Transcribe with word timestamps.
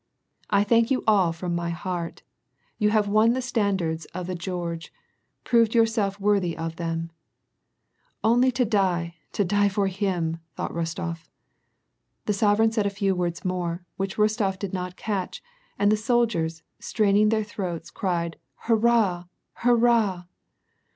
I 0.49 0.63
thank 0.63 0.89
you 0.89 1.03
all 1.05 1.31
from 1.31 1.53
my 1.55 1.69
heart! 1.69 2.23
You 2.79 2.89
have 2.89 3.07
won 3.07 3.33
the 3.33 3.39
standards 3.43 4.05
of 4.15 4.25
the 4.25 4.33
George, 4.33 4.91
prove 5.43 5.75
yourselves 5.75 6.19
worthy 6.19 6.57
of 6.57 6.77
them!"" 6.77 7.11
Only 8.23 8.51
to 8.53 8.65
die, 8.65 9.17
to 9.33 9.45
die 9.45 9.69
for 9.69 9.85
him!" 9.85 10.39
thought 10.55 10.71
Rostof. 10.73 11.27
The 12.25 12.33
sovereign 12.33 12.71
said 12.71 12.87
a 12.87 12.89
few 12.89 13.13
words 13.13 13.45
more, 13.45 13.85
which 13.95 14.17
Rostof 14.17 14.57
did 14.57 14.73
not 14.73 14.95
catch, 14.97 15.43
and 15.77 15.91
the 15.91 15.95
soldiers, 15.97 16.63
straining 16.79 17.29
their 17.29 17.43
throats, 17.43 17.91
cried 17.91 18.37
Hurrah! 18.61 19.25
hurrah 19.53 20.23